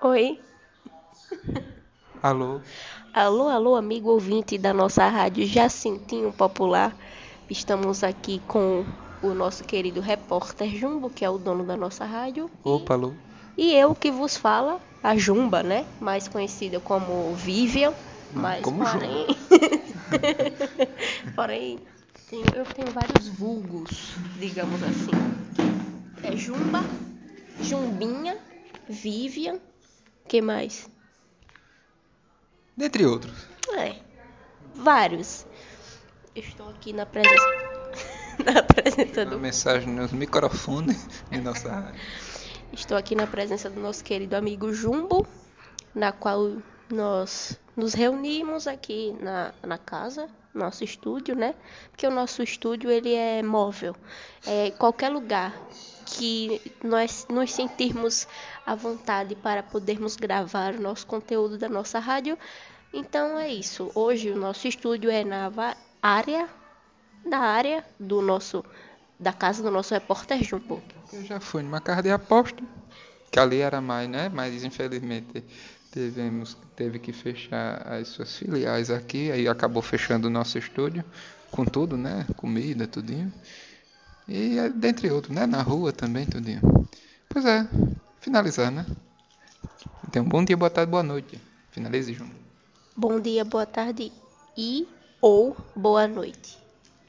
Oi. 0.00 0.26
Alô? 2.22 2.60
Alô, 3.12 3.48
alô, 3.48 3.74
amigo 3.76 4.10
ouvinte 4.10 4.56
da 4.56 4.72
nossa 4.72 5.06
rádio 5.08 5.46
Jacintinho 5.46 6.32
Popular. 6.32 6.96
Estamos 7.50 8.04
aqui 8.04 8.40
com 8.46 8.84
o 9.20 9.34
nosso 9.34 9.64
querido 9.64 10.00
repórter 10.00 10.68
Jumbo, 10.76 11.10
que 11.10 11.24
é 11.24 11.30
o 11.30 11.38
dono 11.38 11.64
da 11.64 11.76
nossa 11.76 12.04
rádio. 12.04 12.50
Opa, 12.64 12.94
alô? 12.94 13.14
E 13.56 13.74
eu 13.74 13.94
que 13.94 14.10
vos 14.10 14.36
fala, 14.36 14.80
a 15.02 15.16
Jumba, 15.16 15.62
né? 15.62 15.86
Mais 16.00 16.28
conhecida 16.28 16.80
como 16.80 17.34
Vivian. 17.34 17.94
Mas 18.32 18.70
como 18.70 18.78
porém. 18.78 19.26
porém, 21.34 21.80
tenho- 22.26 22.54
eu 22.54 22.66
tenho 22.66 22.92
vários 22.92 23.28
vulgos, 23.28 24.16
digamos 24.36 24.82
assim. 24.82 25.12
É 26.22 26.36
Jumba, 26.36 26.84
Jumbinha, 27.60 28.36
Vivian. 28.88 29.60
Que 30.28 30.42
mais? 30.42 30.88
Dentre 32.76 33.04
outros. 33.04 33.34
É, 33.76 33.96
vários. 34.74 35.46
Estou 36.36 36.68
aqui 36.68 36.92
na 36.92 37.06
presença. 37.06 37.46
na 38.44 38.62
presença 38.62 39.22
Uma 39.22 39.30
do. 39.30 39.40
mensagem 39.40 39.92
nos 39.92 40.12
microfones 40.12 41.08
de 41.30 41.40
nossa 41.40 41.70
rádio. 41.70 42.00
Estou 42.72 42.96
aqui 42.96 43.16
na 43.16 43.26
presença 43.26 43.68
do 43.68 43.80
nosso 43.80 44.04
querido 44.04 44.36
amigo 44.36 44.72
Jumbo, 44.72 45.26
na 45.94 46.12
qual 46.12 46.58
nós 46.90 47.58
nos 47.78 47.94
reunimos 47.94 48.66
aqui 48.66 49.16
na, 49.20 49.54
na 49.62 49.78
casa, 49.78 50.28
nosso 50.52 50.82
estúdio, 50.82 51.36
né? 51.36 51.54
Porque 51.92 52.04
o 52.08 52.10
nosso 52.10 52.42
estúdio 52.42 52.90
ele 52.90 53.14
é 53.14 53.40
móvel. 53.40 53.94
É 54.44 54.72
qualquer 54.72 55.10
lugar 55.10 55.54
que 56.04 56.60
nós 56.82 57.24
nos 57.30 57.52
sentirmos 57.52 58.26
à 58.66 58.74
vontade 58.74 59.36
para 59.36 59.62
podermos 59.62 60.16
gravar 60.16 60.74
o 60.74 60.80
nosso 60.80 61.06
conteúdo 61.06 61.56
da 61.56 61.68
nossa 61.68 62.00
rádio. 62.00 62.36
Então 62.92 63.38
é 63.38 63.48
isso. 63.48 63.92
Hoje 63.94 64.30
o 64.30 64.36
nosso 64.36 64.66
estúdio 64.66 65.08
é 65.08 65.22
na 65.22 65.48
área 66.02 66.48
da 67.24 67.38
área 67.38 67.84
do 67.98 68.20
nosso 68.20 68.64
da 69.20 69.32
casa 69.32 69.62
do 69.62 69.70
nosso 69.70 69.94
repórter 69.94 70.42
Jumbo. 70.42 70.82
Eu 71.12 71.24
já 71.24 71.38
fui 71.38 71.62
numa 71.62 71.80
casa 71.80 72.02
de 72.02 72.10
aposta, 72.10 72.62
que 73.30 73.38
ali 73.38 73.60
era 73.60 73.80
mais, 73.80 74.08
né? 74.08 74.28
Mas 74.28 74.64
infelizmente 74.64 75.44
tivemos, 75.92 76.56
teve 76.76 76.98
que 76.98 77.12
fechar 77.12 77.86
as 77.86 78.08
suas 78.08 78.36
filiais 78.36 78.90
aqui, 78.90 79.30
aí 79.30 79.48
acabou 79.48 79.82
fechando 79.82 80.28
o 80.28 80.30
nosso 80.30 80.58
estúdio, 80.58 81.04
com 81.50 81.64
tudo, 81.64 81.96
né? 81.96 82.26
Comida, 82.36 82.86
tudinho. 82.86 83.32
E 84.26 84.58
é, 84.58 84.68
dentre 84.68 85.10
outros, 85.10 85.34
né? 85.34 85.46
Na 85.46 85.62
rua 85.62 85.92
também, 85.92 86.26
tudinho. 86.26 86.60
Pois 87.28 87.44
é, 87.44 87.66
finalizar, 88.20 88.70
né? 88.70 88.84
Então, 90.06 90.24
bom 90.24 90.44
dia, 90.44 90.56
boa 90.56 90.70
tarde, 90.70 90.90
boa 90.90 91.02
noite. 91.02 91.40
Finalize 91.70 92.12
junto. 92.12 92.34
Bom 92.96 93.20
dia, 93.20 93.44
boa 93.44 93.66
tarde 93.66 94.12
e 94.56 94.88
ou 95.20 95.56
boa 95.76 96.06
noite. 96.08 96.67